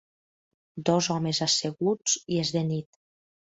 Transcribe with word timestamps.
Dos 0.89 1.09
homes 1.15 1.41
asseguts 1.47 2.17
i 2.37 2.41
és 2.47 2.55
de 2.57 2.65
nit. 2.73 3.01